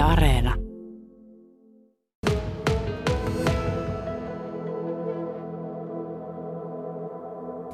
[0.00, 0.54] Areena.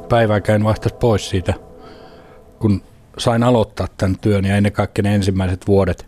[0.09, 1.54] Päivääkään vaihtaisi pois siitä,
[2.59, 2.83] kun
[3.19, 6.07] sain aloittaa tämän työn ja ennen kaikkea ne ensimmäiset vuodet,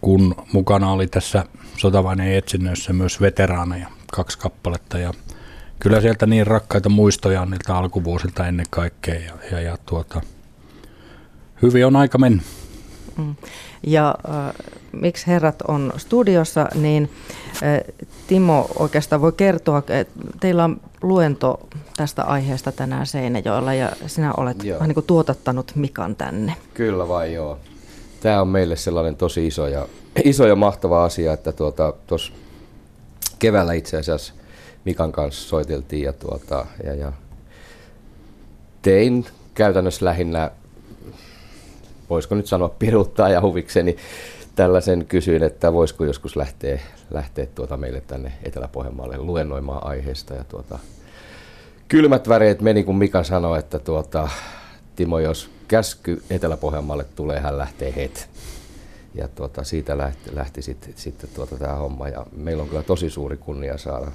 [0.00, 1.44] kun mukana oli tässä
[1.76, 5.12] sotavaineen etsinnöissä myös veteraaneja, kaksi kappaletta ja
[5.78, 10.20] kyllä sieltä niin rakkaita muistoja niiltä alkuvuosilta ennen kaikkea ja, ja, ja tuota,
[11.62, 12.69] hyvin on aika mennyt.
[13.16, 13.34] Mm.
[13.82, 14.54] Ja äh,
[14.92, 17.10] miksi herrat on studiossa, niin
[17.54, 17.80] äh,
[18.26, 24.58] Timo oikeastaan voi kertoa, että teillä on luento tästä aiheesta tänään Seinäjoella ja sinä olet
[24.66, 26.54] vähän niin kuin tuotattanut Mikan tänne.
[26.74, 27.58] Kyllä vai joo.
[28.20, 29.86] Tämä on meille sellainen tosi iso ja,
[30.24, 32.32] iso ja mahtava asia, että tuota, tuossa
[33.38, 34.32] keväällä itse asiassa
[34.84, 37.12] Mikan kanssa soiteltiin ja, tuota, ja, ja
[38.82, 40.50] tein käytännössä lähinnä
[42.10, 43.96] voisiko nyt sanoa piruttaa ja huvikseni
[44.56, 50.34] tällaisen kysyin, että voisiko joskus lähteä, lähteä tuota meille tänne Etelä-Pohjanmaalle luennoimaan aiheesta.
[50.34, 50.78] Ja tuota,
[51.88, 54.28] kylmät väreet meni, kun Mika sanoi, että tuota,
[54.96, 58.24] Timo, jos käsky Etelä-Pohjanmaalle tulee, hän lähtee heti.
[59.14, 62.08] Ja tuota, siitä lähti, lähti sitten, sitten tuota, tämä homma.
[62.08, 64.12] Ja meillä on kyllä tosi suuri kunnia saada,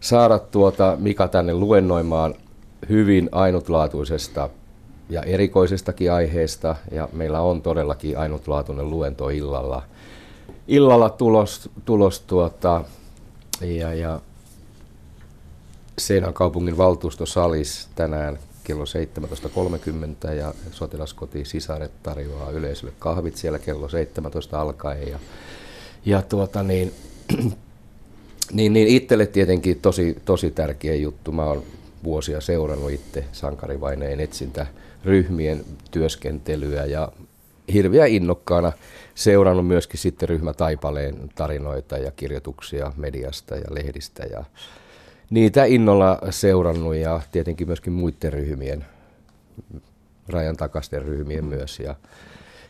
[0.00, 2.34] saada tuota Mika tänne luennoimaan
[2.88, 4.48] hyvin ainutlaatuisesta
[5.10, 6.76] ja erikoisestakin aiheesta.
[6.90, 9.82] Ja meillä on todellakin ainutlaatuinen luento illalla,
[10.68, 12.84] illalla tulos, tulos tuota,
[13.60, 14.20] ja, ja
[15.98, 18.84] Seinän kaupungin valtuustosalis tänään kello
[20.26, 25.08] 17.30 ja sotilaskoti Sisaret tarjoaa yleisölle kahvit siellä kello 17 alkaen.
[25.08, 25.18] Ja,
[26.04, 26.92] ja tuota niin,
[28.52, 31.32] niin, niin itselle tietenkin tosi, tosi tärkeä juttu.
[31.32, 31.62] Mä oon
[32.04, 34.66] vuosia seurannut itse sankarivaineen etsintä
[35.04, 37.12] ryhmien työskentelyä ja
[37.72, 38.72] hirviä innokkaana
[39.14, 44.44] seurannut myöskin sitten ryhmätaipaleen tarinoita ja kirjoituksia mediasta ja lehdistä ja
[45.30, 48.84] niitä innolla seurannut ja tietenkin myöskin muiden ryhmien,
[50.28, 51.94] rajan takaisten ryhmien myös ja,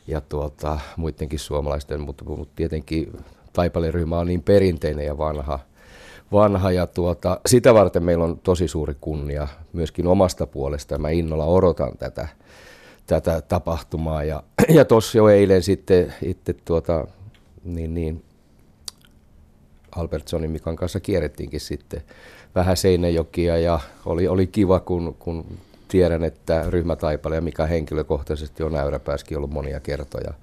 [0.07, 3.13] ja tuota, muidenkin suomalaisten, mutta, mutta tietenkin
[3.53, 5.59] Taipaleen ryhmä on niin perinteinen ja vanha,
[6.33, 10.99] vanha ja tuota, sitä varten meillä on tosi suuri kunnia myöskin omasta puolesta.
[10.99, 12.29] Mä innolla odotan tätä,
[13.07, 17.07] tätä tapahtumaa ja, ja tuossa jo eilen sitten itse tuota,
[17.65, 18.25] niin, niin,
[19.97, 22.03] Albertsonin Mikan kanssa kierrettiinkin sitten
[22.55, 25.45] vähän Seinäjokia ja oli, oli kiva, kun, kun
[25.89, 30.35] tiedän, että ryhmätaipale ja mikä henkilökohtaisesti on äyräpääskin ollut monia kertoja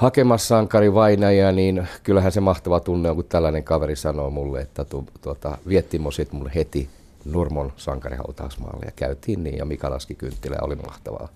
[0.00, 4.84] hakemassa sankari vainaja, niin kyllähän se mahtava tunne on, kun tällainen kaveri sanoo mulle, että
[4.84, 6.88] tu, tuota, Viettimo sit mulle heti
[7.24, 11.28] Nurmon sankarihautausmaalle ja käytiin niin ja Mika laski kynttilä oli mahtavaa.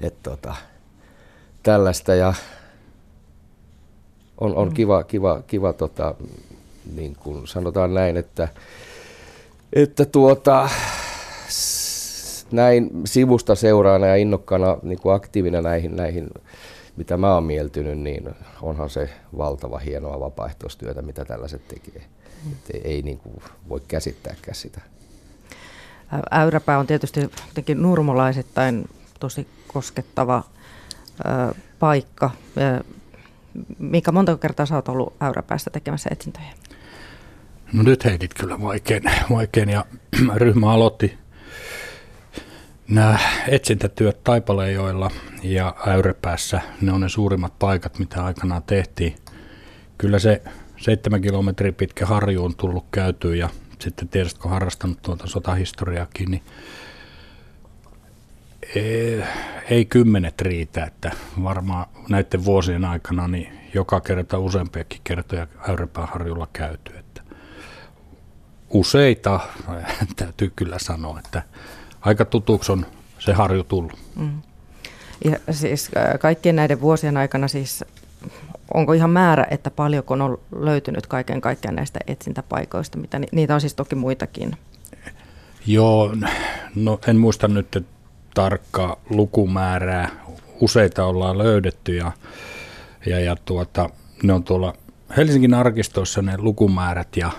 [0.00, 0.54] Et, tuota,
[1.62, 2.34] tällaista ja
[4.40, 4.74] on, on mm.
[4.74, 6.14] kiva, kiva, kiva tota,
[6.94, 8.48] niin kuin sanotaan näin, että,
[9.72, 10.68] että tuota,
[12.52, 16.28] näin sivusta seuraana ja innokkaana niin kuin aktiivina näihin, näihin
[16.98, 18.28] mitä mä oon mieltynyt, niin
[18.62, 22.02] onhan se valtava hienoa vapaaehtoistyötä, mitä tällaiset tekee.
[22.52, 24.80] Et ei, ei niin kuin voi käsittääkään sitä.
[26.30, 28.88] Äyräpää on tietysti jotenkin nurmolaisittain
[29.20, 30.42] tosi koskettava
[31.20, 32.30] ö, paikka.
[33.78, 36.52] Mikä monta kertaa sä oot ollut Äyräpäästä tekemässä etsintöjä?
[37.72, 39.84] No nyt heitit kyllä vaikein, vaikein ja
[40.34, 41.18] ryhmä aloitti
[42.88, 43.18] nämä
[43.48, 45.10] etsintätyöt Taipalejoilla
[45.42, 49.16] ja Äyräpäässä, ne on ne suurimmat paikat, mitä aikanaan tehtiin.
[49.98, 50.42] Kyllä se
[50.76, 56.42] seitsemän kilometrin pitkä harju on tullut käytyä ja sitten kun harrastanut tuota sotahistoriaakin, niin
[58.74, 59.22] ei,
[59.70, 61.10] ei kymmenet riitä, että
[61.42, 66.98] varmaan näiden vuosien aikana niin joka kerta useampiakin kertoja Äyräpään harjulla käyty.
[66.98, 67.22] Että
[68.70, 69.40] useita,
[70.16, 71.42] täytyy kyllä sanoa, että
[72.08, 72.86] aika tutuksi on
[73.18, 73.98] se harju tullut.
[74.16, 74.42] Mm.
[75.24, 77.84] Ja siis kaikkien näiden vuosien aikana siis
[78.74, 83.74] onko ihan määrä, että paljonko on löytynyt kaiken kaikkiaan näistä etsintäpaikoista, mitä niitä on siis
[83.74, 84.56] toki muitakin?
[85.66, 86.14] Joo,
[86.74, 87.86] no en muista nyt
[88.34, 90.08] tarkkaa lukumäärää.
[90.60, 92.12] Useita ollaan löydetty ja,
[93.06, 93.90] ja, ja tuota,
[94.22, 94.74] ne on tuolla
[95.16, 97.30] Helsingin arkistoissa ne lukumäärät ja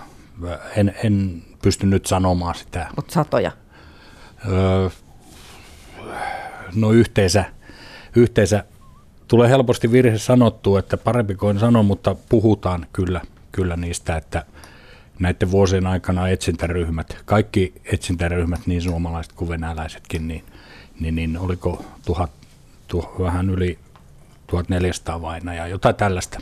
[0.76, 2.88] en, en pysty nyt sanomaan sitä.
[2.96, 3.52] Mutta satoja?
[6.76, 7.46] No yhteensä,
[8.16, 8.64] yhteensä
[9.28, 13.22] tulee helposti virhe sanottua, että parempi kuin sanon, mutta puhutaan kyllä,
[13.52, 14.46] kyllä niistä, että
[15.20, 20.44] näiden vuosien aikana etsintäryhmät, kaikki etsintäryhmät, niin suomalaiset kuin venäläisetkin, niin,
[21.00, 22.32] niin, niin oliko tuhat,
[22.88, 23.80] tuh, vähän yli
[24.48, 26.40] 1400 vainajaa, jotain tällaista.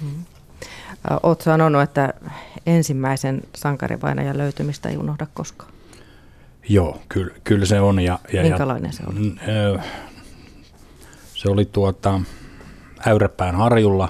[0.00, 0.24] Hmm.
[1.22, 2.14] Olet sanonut, että
[2.66, 5.75] ensimmäisen sankarivainajan löytymistä ei unohda koskaan.
[6.68, 8.00] Joo, kyllä, kyllä se on.
[8.00, 9.34] Ja, ja, Minkälainen se oli?
[11.34, 12.20] Se oli tuota,
[13.06, 14.08] Äyräpään harjulla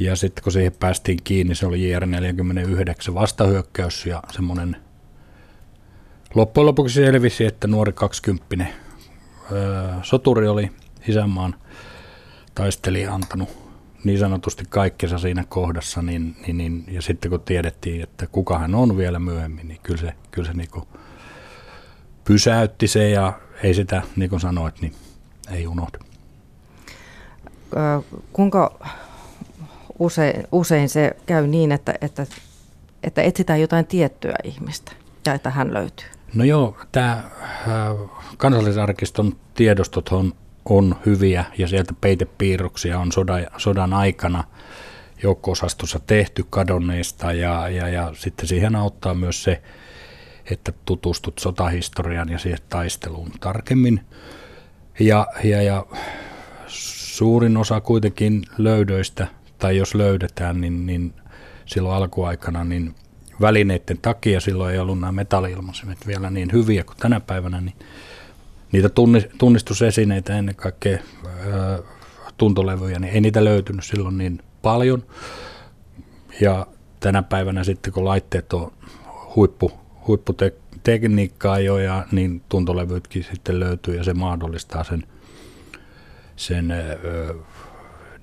[0.00, 4.76] ja sitten kun siihen päästiin kiinni, se oli JR49 vastahyökkäys ja semmoinen
[6.34, 8.66] loppujen lopuksi selvisi, että nuori 20
[10.02, 10.70] soturi oli
[11.08, 11.54] isänmaan
[12.54, 13.48] taistelija antanut
[14.04, 18.74] niin sanotusti kaikkensa siinä kohdassa, niin, niin, niin, ja sitten kun tiedettiin, että kuka hän
[18.74, 20.70] on vielä myöhemmin, niin kyllä se, kyllä se niin
[22.24, 23.32] pysäytti se ja
[23.62, 24.94] ei sitä, niin kuin sanoit, niin
[25.50, 25.98] ei unohdu.
[28.32, 28.78] Kuinka
[29.98, 32.26] usein, usein se käy niin, että, että,
[33.02, 34.92] että etsitään jotain tiettyä ihmistä
[35.26, 36.06] ja että hän löytyy?
[36.34, 37.24] No joo, tämä
[38.36, 40.32] kansallisarkiston tiedostot on,
[40.64, 44.44] on hyviä ja sieltä peitepiirroksia on sodan, sodan aikana
[45.22, 49.62] joukko-osastossa tehty kadonneista ja, ja, ja sitten siihen auttaa myös se,
[50.50, 54.00] että tutustut sotahistoriaan ja siihen taisteluun tarkemmin.
[55.00, 55.86] Ja, ja, ja
[56.66, 59.26] suurin osa kuitenkin löydöistä,
[59.58, 61.14] tai jos löydetään, niin, niin
[61.66, 62.94] silloin alkuaikana, niin
[63.40, 67.74] välineiden takia silloin ei ollut nämä metalliilmaisemet vielä niin hyviä kuin tänä päivänä, niin
[68.72, 68.88] niitä
[69.38, 70.98] tunnistusesineitä ennen kaikkea
[72.36, 75.04] tuntolevyjä, niin ei niitä löytynyt silloin niin paljon.
[76.40, 76.66] Ja
[77.00, 78.72] tänä päivänä sitten, kun laitteet on
[79.36, 79.72] huippu,
[80.06, 85.06] huipputekniikkaa jo, ja niin tuntolevytkin sitten löytyy, ja se mahdollistaa sen,
[86.36, 86.74] sen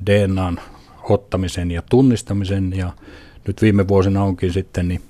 [0.05, 0.59] DNAn
[1.03, 2.93] ottamisen ja tunnistamisen, ja
[3.47, 5.01] nyt viime vuosina onkin sitten niin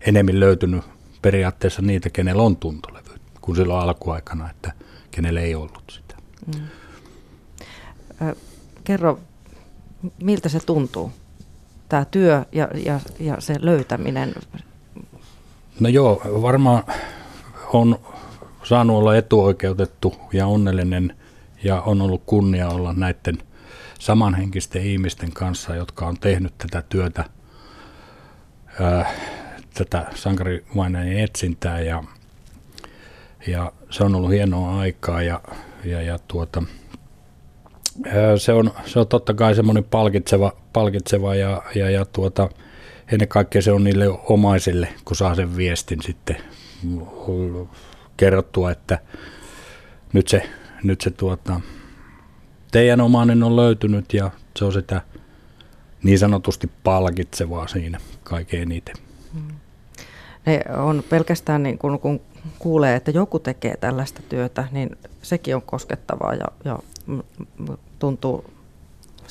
[0.00, 0.84] enemmän löytynyt
[1.22, 3.10] periaatteessa niitä, kenellä on tuntolevy,
[3.40, 4.72] kuin silloin alkuaikana, että
[5.10, 6.14] kenellä ei ollut sitä.
[6.46, 8.34] Mm.
[8.84, 9.20] kerro,
[10.22, 11.12] miltä se tuntuu,
[11.88, 14.34] tämä työ ja, ja, ja se löytäminen?
[15.80, 16.82] No joo, varmaan
[17.72, 17.98] on
[18.62, 21.16] saanut olla etuoikeutettu ja onnellinen
[21.64, 23.38] ja on ollut kunnia olla näiden
[23.98, 27.24] samanhenkisten ihmisten kanssa, jotka on tehnyt tätä työtä
[29.74, 32.04] tätä sankarivainajan etsintää ja,
[33.46, 35.40] ja se on ollut hienoa aikaa ja,
[35.84, 36.62] ja, ja tuota,
[38.36, 42.48] se, on, se on totta kai semmoinen palkitseva, palkitseva ja, ja, ja tuota,
[43.12, 46.36] ennen kaikkea se on niille omaisille, kun saa sen viestin sitten
[48.16, 48.98] kerrottua, että
[50.12, 50.50] nyt se,
[50.84, 51.60] nyt se tuota,
[52.72, 55.02] teidän omainen on löytynyt ja se on sitä
[56.02, 58.96] niin sanotusti palkitsevaa siinä kaikkein eniten.
[59.34, 59.48] Hmm.
[60.46, 62.20] Ne on pelkästään niin kun, kun
[62.58, 66.78] kuulee, että joku tekee tällaista työtä, niin sekin on koskettavaa ja, ja
[67.98, 68.44] tuntuu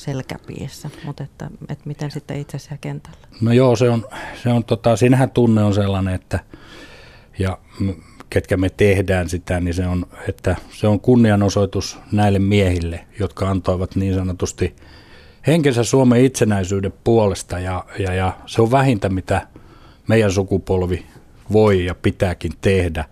[0.00, 3.18] selkäpiissä, mutta että, että miten sitten itse siellä kentällä?
[3.40, 4.06] No joo, se on,
[4.42, 6.40] se on tota, siinähän tunne on sellainen, että
[7.38, 7.58] ja
[8.30, 13.96] ketkä me tehdään sitä, niin se on, että se on kunnianosoitus näille miehille, jotka antoivat
[13.96, 14.76] niin sanotusti
[15.46, 19.46] henkensä Suomen itsenäisyyden puolesta ja, ja, ja se on vähintä, mitä
[20.08, 21.06] meidän sukupolvi
[21.52, 23.04] voi ja pitääkin tehdä.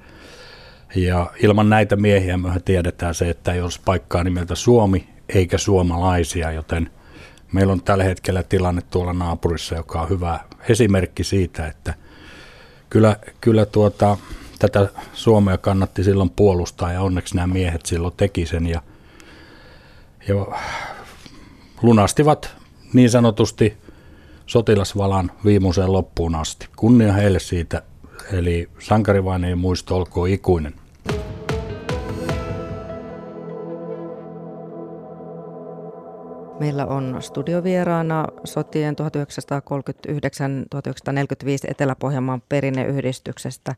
[0.94, 6.52] Ja ilman näitä miehiä me tiedetään se, että ei olisi paikkaa nimeltä Suomi eikä suomalaisia,
[6.52, 6.90] joten
[7.52, 11.94] meillä on tällä hetkellä tilanne tuolla naapurissa, joka on hyvä esimerkki siitä, että
[12.90, 14.16] kyllä, kyllä tuota,
[14.58, 18.82] tätä Suomea kannatti silloin puolustaa ja onneksi nämä miehet silloin teki sen ja,
[20.28, 20.34] ja
[21.82, 22.56] lunastivat
[22.92, 23.76] niin sanotusti
[24.46, 26.68] sotilasvalan viimeiseen loppuun asti.
[26.76, 27.82] Kunnia heille siitä,
[28.32, 30.74] eli sankarivaineen muisto olkoon ikuinen.
[36.60, 39.04] Meillä on studiovieraana sotien 1939-1945
[41.68, 43.74] Etelä-Pohjanmaan perinneyhdistyksestä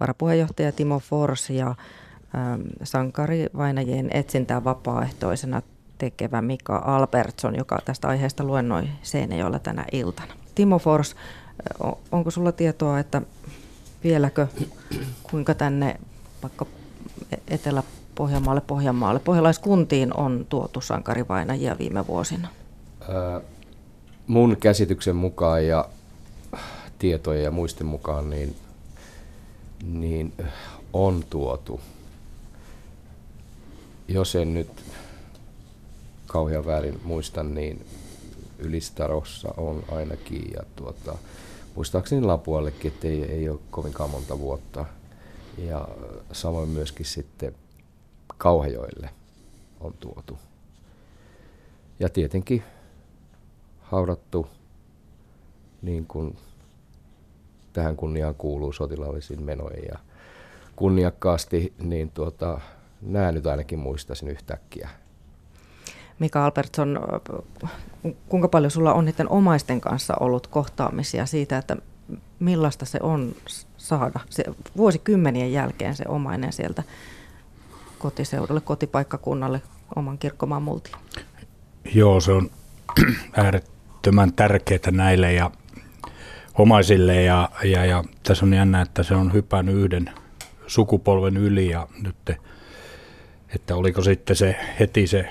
[0.00, 5.62] varapuheenjohtaja Timo Fors ja ähm, sankarivainajien etsintää vapaaehtoisena
[5.98, 10.34] tekevä Mika Albertson, joka tästä aiheesta luennoi Seinäjoella tänä iltana.
[10.54, 11.16] Timo Fors,
[12.12, 13.22] onko sulla tietoa, että
[14.04, 14.46] vieläkö
[15.30, 16.00] kuinka tänne
[16.42, 16.66] vaikka
[17.48, 22.48] Etelä-Pohjanmaalle, Pohjanmaalle, pohjalaiskuntiin on tuotu sankarivainajia viime vuosina?
[23.08, 23.40] Ää,
[24.26, 25.88] mun käsityksen mukaan ja
[26.98, 28.56] tietojen ja muistin mukaan niin,
[29.92, 30.32] niin
[30.92, 31.80] on tuotu.
[34.08, 34.70] Jos en nyt
[36.26, 37.86] kauhean väärin muistan, niin
[38.58, 41.18] Ylistarossa on ainakin ja tuota,
[41.74, 44.84] muistaakseni Lapuallekin, että ei, ei ole kovinkaan monta vuotta.
[45.58, 45.88] Ja
[46.32, 47.54] samoin myöskin sitten
[48.38, 49.10] Kauhajoille
[49.80, 50.38] on tuotu.
[52.00, 52.62] Ja tietenkin
[53.80, 54.46] haudattu
[55.82, 56.36] niin kuin
[57.72, 59.98] tähän kunniaan kuuluu sotilaallisiin menoihin ja
[60.76, 62.60] kunniakkaasti, niin tuota,
[63.02, 64.88] nämä nyt ainakin muistaisin yhtäkkiä.
[66.18, 67.00] Mika Albertson,
[68.28, 71.76] kuinka paljon sulla on niiden omaisten kanssa ollut kohtaamisia siitä, että
[72.40, 73.34] millaista se on
[73.76, 74.44] saada se
[74.76, 76.82] vuosikymmenien jälkeen se omainen sieltä
[77.98, 79.62] kotiseudulle, kotipaikkakunnalle,
[79.96, 80.96] oman kirkkomaan multiin?
[81.94, 82.50] Joo, se on
[83.36, 85.50] äärettömän tärkeää näille ja
[86.58, 90.10] omaisille ja, ja, ja tässä on jännä, että se on hypännyt yhden
[90.66, 92.16] sukupolven yli ja nyt,
[93.54, 95.28] että oliko sitten se heti se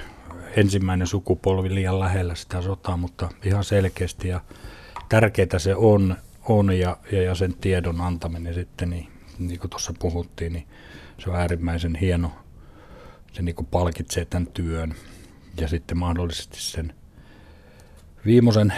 [0.55, 4.41] ensimmäinen sukupolvi liian lähellä sitä sotaa, mutta ihan selkeästi ja
[5.10, 6.15] tärkeää se on,
[6.50, 9.07] on ja, ja, ja sen tiedon antaminen sitten, niin,
[9.39, 10.67] niin kuin tuossa puhuttiin, niin
[11.17, 12.31] se on äärimmäisen hieno.
[13.36, 14.96] Se niin kuin palkitsee tämän työn
[15.62, 16.94] ja sitten mahdollisesti sen
[18.25, 18.74] viimeisen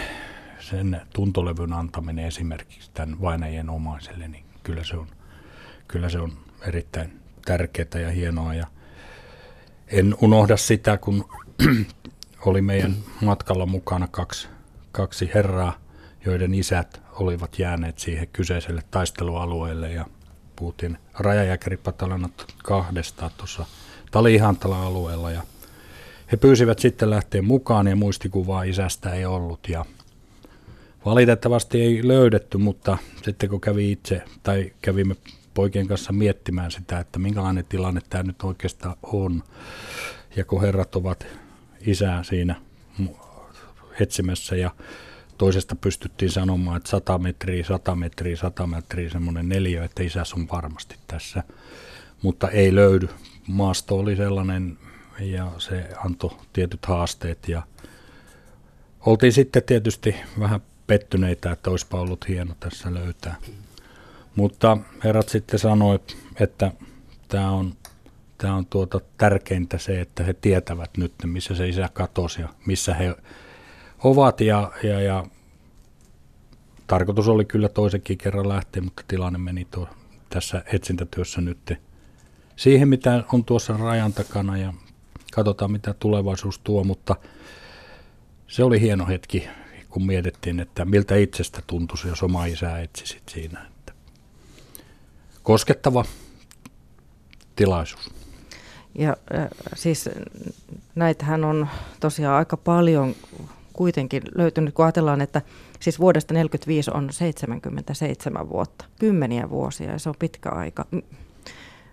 [0.60, 5.06] sen tuntolevyn antaminen esimerkiksi tämän vainajien omaiselle, niin kyllä se on,
[5.88, 6.32] kyllä se on
[6.66, 8.54] erittäin tärkeää ja hienoa.
[8.54, 8.66] Ja
[9.86, 11.28] en unohda sitä, kun
[12.46, 14.48] oli meidän matkalla mukana kaksi,
[14.92, 15.80] kaksi herraa,
[16.24, 20.06] joiden isät olivat jääneet siihen kyseiselle taistelualueelle ja
[20.56, 23.66] puhuttiin rajajäkäripatalanat kahdesta tuossa
[24.10, 25.42] Talihantala alueella ja
[26.32, 29.84] he pyysivät sitten lähteä mukaan ja muistikuvaa isästä ei ollut ja
[31.04, 35.16] valitettavasti ei löydetty, mutta sitten kun kävi itse tai kävimme
[35.54, 39.42] poikien kanssa miettimään sitä, että minkälainen tilanne tämä nyt oikeastaan on
[40.36, 41.26] ja kun herrat ovat
[41.86, 42.54] isää siinä
[44.00, 44.70] etsimässä ja
[45.38, 50.48] toisesta pystyttiin sanomaan, että 100 metriä, 100 metriä, 100 metriä, semmoinen neljä, että isäs on
[50.52, 51.42] varmasti tässä,
[52.22, 53.08] mutta ei löydy.
[53.46, 54.78] Maasto oli sellainen
[55.20, 57.62] ja se antoi tietyt haasteet ja
[59.06, 63.36] oltiin sitten tietysti vähän pettyneitä, että olisipa ollut hieno tässä löytää.
[64.36, 66.72] Mutta herrat sitten sanoivat, että
[67.28, 67.74] tämä on,
[68.38, 72.94] tämä on tuota tärkeintä se, että he tietävät nyt, missä se isä katosi ja missä
[72.94, 73.14] he
[74.04, 74.40] ovat.
[74.40, 75.24] Ja, ja, ja
[76.86, 79.88] tarkoitus oli kyllä toisenkin kerran lähteä, mutta tilanne meni tuo,
[80.30, 81.72] tässä etsintätyössä nyt
[82.58, 84.72] siihen, mitä on tuossa rajan takana ja
[85.32, 87.16] katsotaan, mitä tulevaisuus tuo, mutta
[88.48, 89.48] se oli hieno hetki,
[89.90, 93.66] kun mietittiin, että miltä itsestä tuntuisi, jos oma isä etsisit siinä.
[93.66, 93.92] Että
[95.42, 96.04] koskettava
[97.56, 98.10] tilaisuus.
[98.94, 100.10] Ja äh, siis
[100.94, 101.68] näitähän on
[102.00, 103.14] tosiaan aika paljon
[103.72, 105.42] kuitenkin löytynyt, kun ajatellaan, että
[105.80, 110.84] siis vuodesta 1945 on 77 vuotta, kymmeniä vuosia ja se on pitkä aika.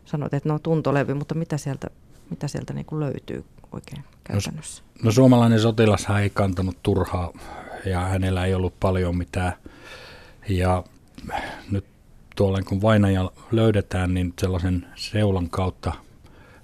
[0.06, 1.88] Sanoit, että no tuntolevy, mutta mitä sieltä,
[2.30, 4.84] mitä sieltä niin kuin löytyy oikein käytännössä?
[4.84, 7.34] No, no suomalainen sotilas ei kantanut turhaa
[7.86, 9.54] ja hänellä ei ollut paljon mitään.
[10.50, 10.84] Ja
[11.72, 11.86] nyt
[12.36, 15.94] tuolla kun vainaja löydetään, niin sellaisen seulan kautta,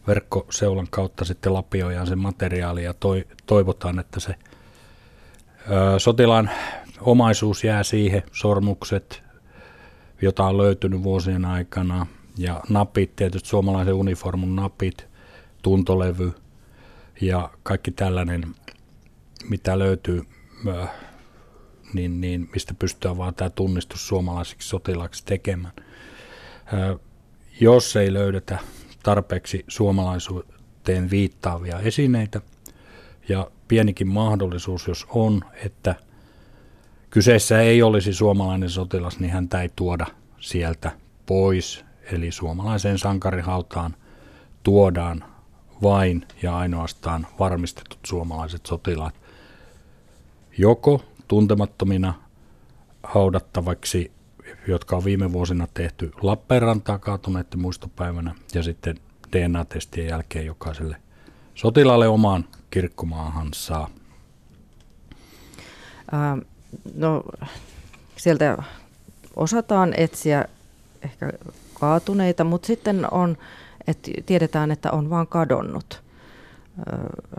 [0.08, 4.36] verkkoseulan kautta sitten lapioidaan se materiaali ja toi, toivotaan, että se
[5.72, 6.50] ö, sotilaan
[7.02, 9.24] omaisuus jää siihen, sormukset,
[10.22, 12.08] jota on löytynyt vuosien aikana,
[12.38, 15.08] ja napit, tietysti suomalaisen uniformun napit,
[15.62, 16.34] tuntolevy
[17.22, 18.56] ja kaikki tällainen,
[19.50, 20.24] mitä löytyy
[21.94, 25.74] niin, niin mistä pystytään vaan tämä tunnistus suomalaisiksi sotilaaksi tekemään.
[27.60, 28.60] Jos ei löydetä
[29.04, 32.42] tarpeeksi suomalaisuuteen viittaavia esineitä,
[33.30, 35.96] ja pienikin mahdollisuus, jos on, että
[37.10, 40.06] kyseessä ei olisi suomalainen sotilas, niin häntä ei tuoda
[40.40, 40.92] sieltä
[41.26, 41.86] pois.
[42.04, 43.96] Eli suomalaiseen sankarihautaan
[44.64, 45.24] tuodaan
[45.82, 49.16] vain ja ainoastaan varmistetut suomalaiset sotilaat.
[50.58, 52.14] Joko tuntemattomina
[53.04, 54.12] haudattavaksi,
[54.68, 58.98] jotka on viime vuosina tehty Lappeenrantaa kaatuneiden muistopäivänä ja sitten
[59.32, 60.96] DNA-testien jälkeen jokaiselle
[61.56, 63.88] sotilaalle omaan kirkkomaahansa.
[66.14, 66.40] Ähm,
[66.96, 67.24] no,
[68.18, 68.58] sieltä
[69.36, 70.46] osataan etsiä
[71.02, 71.30] ehkä
[71.82, 73.38] kaatuneita, mutta sitten on,
[73.88, 76.04] että tiedetään, että on vaan kadonnut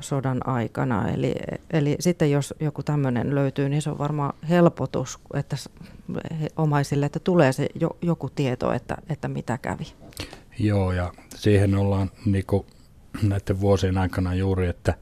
[0.00, 1.08] sodan aikana.
[1.08, 1.34] Eli,
[1.70, 5.56] eli sitten jos joku tämmöinen löytyy, niin se on varmaan helpotus että
[6.56, 9.86] omaisille, että tulee se jo, joku tieto, että, että mitä kävi.
[10.58, 12.44] Joo, ja siihen ollaan niin
[13.22, 14.94] näiden vuosien aikana juuri, että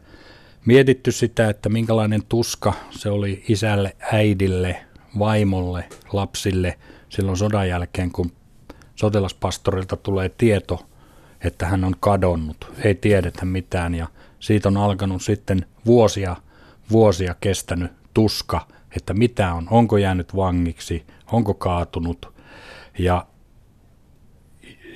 [0.67, 4.77] mietitty sitä, että minkälainen tuska se oli isälle, äidille,
[5.19, 6.79] vaimolle, lapsille
[7.09, 8.33] silloin sodan jälkeen, kun
[9.01, 10.87] sotilaspastorilta tulee tieto,
[11.45, 14.07] että hän on kadonnut, ei tiedetä mitään ja–
[14.41, 16.37] siitä on alkanut sitten vuosia,
[16.91, 18.67] vuosia kestänyt tuska,
[18.97, 22.35] että mitä on, onko jäänyt vangiksi, onko kaatunut.
[22.99, 23.27] Ja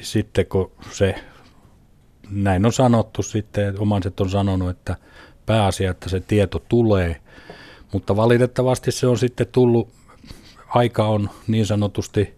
[0.00, 1.14] sitten kun se,
[2.30, 4.96] näin on sanottu sitten, omaiset on sanonut, että
[5.46, 7.20] pääasia, että se tieto tulee,
[7.92, 9.88] mutta valitettavasti se on sitten tullut,
[10.68, 12.34] aika on niin sanotusti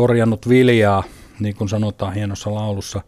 [0.00, 1.04] korjannut viljaa,
[1.40, 3.02] niin kuin sanotaan hienossa laulussa,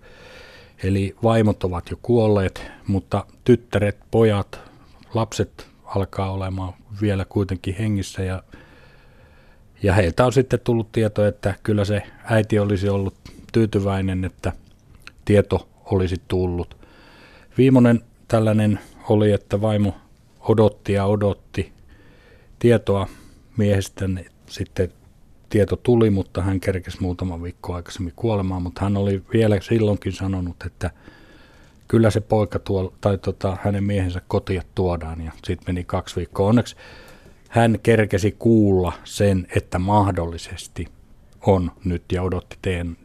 [0.82, 4.60] eli vaimot ovat jo kuolleet, mutta tyttäret, pojat,
[5.14, 8.42] lapset alkaa olemaan vielä kuitenkin hengissä ja,
[9.82, 13.14] ja heiltä on sitten tullut tieto, että kyllä se äiti olisi ollut
[13.52, 14.52] tyytyväinen, että
[15.24, 16.76] tieto olisi tullut.
[17.58, 19.94] Viimeinen tällainen oli, että vaimo
[20.40, 21.72] odotti ja odotti
[22.58, 23.08] tietoa
[23.56, 24.08] miehestä,
[24.46, 24.92] sitten
[25.52, 30.56] tieto tuli, mutta hän kerkesi muutama viikko aikaisemmin kuolemaan, mutta hän oli vielä silloinkin sanonut,
[30.66, 30.90] että
[31.88, 36.48] kyllä se poika tuo, tai tota, hänen miehensä kotia tuodaan ja sitten meni kaksi viikkoa.
[36.48, 36.76] Onneksi
[37.48, 40.88] hän kerkesi kuulla sen, että mahdollisesti
[41.46, 42.56] on nyt ja odotti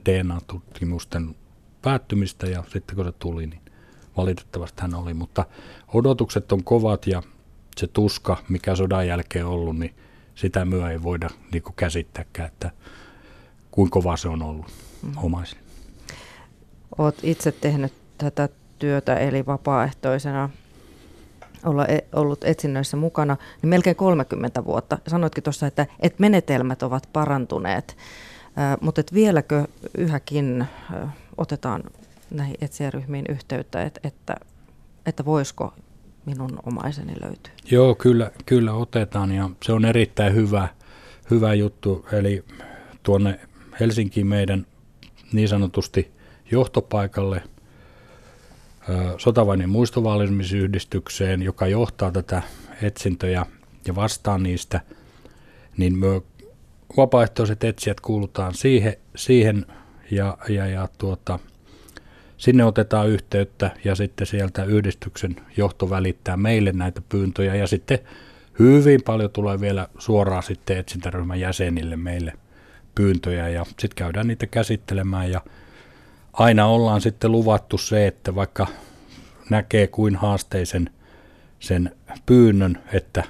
[0.06, 1.36] DNA-tutkimusten
[1.82, 3.62] päättymistä ja sitten kun se tuli, niin
[4.18, 5.46] valitettavasti hän oli, mutta
[5.94, 7.24] odotukset on kovat ja
[7.78, 9.96] se tuska, mikä sodan jälkeen ollut, niin
[10.38, 12.72] sitä myö ei voida niin käsittääkään, että
[13.72, 14.66] kuinka kova se on ollut
[15.04, 15.12] mm.
[15.18, 15.62] omaisille.
[16.98, 20.50] Olet itse tehnyt tätä työtä eli vapaaehtoisena
[21.66, 24.98] olla e, ollut etsinnöissä mukana, niin melkein 30 vuotta.
[25.08, 27.98] Sanoitkin tuossa, että, että menetelmät ovat parantuneet,
[28.82, 29.68] mutta että vieläkö
[29.98, 30.66] yhäkin
[31.38, 31.84] otetaan
[32.32, 34.36] näihin etsijäryhmiin yhteyttä, että, että,
[35.06, 35.74] että voisiko
[36.28, 37.54] minun omaiseni löytyä?
[37.72, 40.68] Joo, kyllä, kyllä otetaan ja se on erittäin hyvä,
[41.32, 42.06] hyvä juttu.
[42.12, 42.44] Eli
[43.04, 43.40] tuonne
[43.80, 44.66] Helsinkiin meidän
[45.34, 46.12] niin sanotusti
[46.52, 47.42] johtopaikalle
[49.18, 52.42] Sotavainen muistovalmisyhdistykseen, joka johtaa tätä
[52.82, 53.46] etsintöjä
[53.88, 54.82] ja vastaa niistä,
[55.78, 56.22] niin me
[56.98, 59.66] vapaaehtoiset etsijät kuulutaan siihen, siihen
[60.12, 61.40] ja, ja, ja tuota,
[62.38, 67.56] Sinne otetaan yhteyttä ja sitten sieltä yhdistyksen johto välittää meille näitä pyyntöjä.
[67.56, 68.00] Ja sitten
[68.60, 72.34] hyvin paljon tulee vielä suoraan sitten etsintäryhmän jäsenille meille
[72.96, 73.50] pyyntöjä.
[73.50, 75.32] Ja sitten käydään niitä käsittelemään.
[75.32, 75.42] Ja
[76.34, 78.68] aina ollaan sitten luvattu se, että vaikka
[79.50, 80.90] näkee kuin haasteisen
[81.60, 81.96] sen
[82.26, 83.24] pyynnön, että,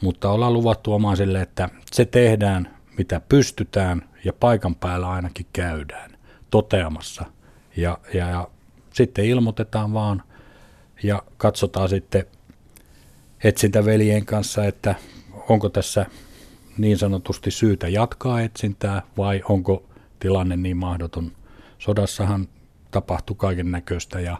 [0.00, 6.10] mutta ollaan luvattu omaisille, että se tehdään mitä pystytään ja paikan päällä ainakin käydään
[6.50, 7.24] toteamassa–
[7.76, 8.48] ja, ja, ja
[8.92, 10.22] sitten ilmoitetaan vaan
[11.02, 12.26] ja katsotaan sitten
[13.44, 14.94] etsintäveljen kanssa, että
[15.48, 16.06] onko tässä
[16.78, 19.84] niin sanotusti syytä jatkaa etsintää vai onko
[20.20, 21.32] tilanne niin mahdoton.
[21.78, 22.48] Sodassahan
[22.90, 24.36] tapahtui kaiken näköistä ja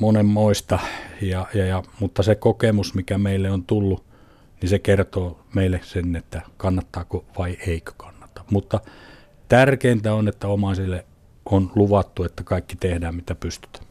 [0.00, 0.78] monenmoista,
[1.20, 4.04] ja, ja, ja, mutta se kokemus, mikä meille on tullut,
[4.60, 8.44] niin se kertoo meille sen, että kannattaako vai eikö kannata.
[8.50, 8.80] Mutta
[9.48, 11.06] tärkeintä on, että omaisille
[11.46, 13.84] on luvattu, että kaikki tehdään mitä pystytään?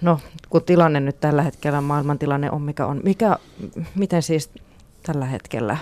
[0.00, 3.00] No, kun tilanne nyt tällä hetkellä, maailmantilanne on mikä on.
[3.04, 3.36] Mikä,
[3.94, 4.50] miten siis
[5.02, 5.76] tällä hetkellä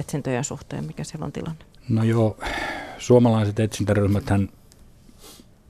[0.00, 1.64] etsintöjen suhteen, mikä siellä on tilanne?
[1.88, 2.36] No joo,
[2.98, 4.48] suomalaiset etsintäryhmäthän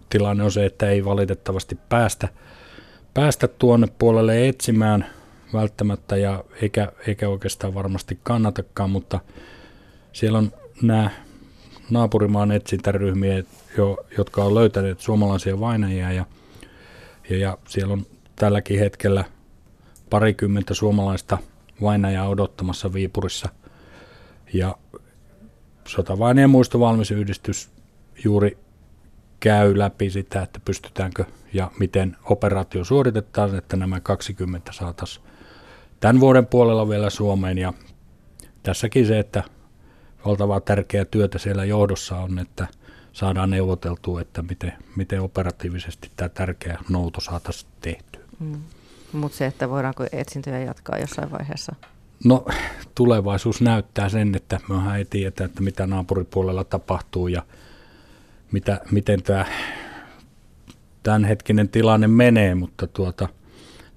[0.09, 2.29] tilanne on se, että ei valitettavasti päästä,
[3.15, 5.07] päästä tuonne puolelle etsimään
[5.53, 9.21] välttämättä ja eikä, eikä oikeastaan varmasti kannatakaan, mutta
[10.13, 11.11] siellä on nämä
[11.91, 13.43] naapurimaan etsintäryhmiä,
[13.77, 16.25] jo, jotka on löytäneet suomalaisia vainajia ja,
[17.31, 19.25] ja, ja siellä on tälläkin hetkellä
[20.11, 21.39] parikymmentä suomalaista
[21.83, 23.49] vainajaa odottamassa Viipurissa.
[24.53, 24.77] Ja
[25.89, 27.71] sotavainien muistovalmisyhdistys
[28.25, 28.59] juuri
[29.41, 35.27] käy läpi sitä, että pystytäänkö ja miten operaatio suoritetaan, että nämä 20 saataisiin
[36.01, 37.59] tämän vuoden puolella vielä Suomeen.
[37.59, 37.73] Ja
[38.63, 39.43] tässäkin se, että
[40.27, 42.67] valtavaa tärkeää työtä siellä johdossa on, että
[43.13, 48.23] saadaan neuvoteltua, että miten, miten operatiivisesti tämä tärkeä nouto saataisiin tehtyä.
[48.41, 48.61] Mm.
[49.13, 51.75] Mutta se, että voidaanko etsintöjä jatkaa jossain vaiheessa?
[52.25, 52.47] No
[52.95, 57.43] tulevaisuus näyttää sen, että mehän ei tiedetä, että mitä naapuripuolella tapahtuu ja
[58.53, 59.45] mitä, miten tämä
[61.03, 63.29] tämänhetkinen tilanne menee, mutta tuota,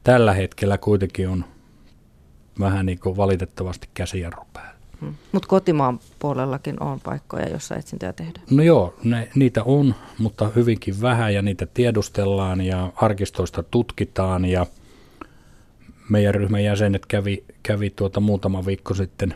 [0.04, 1.46] tällä hetkellä kuitenkin on
[2.60, 4.69] vähän niin kuin valitettavasti käsijarru päällä.
[5.32, 8.46] Mutta kotimaan puolellakin on paikkoja, joissa etsintöjä tehdään.
[8.52, 14.66] No joo, ne, niitä on, mutta hyvinkin vähän ja niitä tiedustellaan ja arkistoista tutkitaan ja
[16.10, 19.34] meidän ryhmän jäsenet kävi, kävi tuota muutama viikko sitten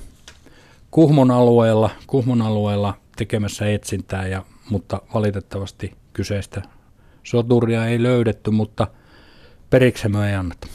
[0.92, 6.62] Kuhmon alueella, Kuhmon alueella tekemässä etsintää, ja, mutta valitettavasti kyseistä
[7.24, 8.88] soturia ei löydetty, mutta
[9.70, 10.68] periksi me ei anneta.